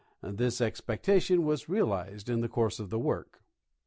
[0.23, 3.43] This expecta tion was realized in the course of the work.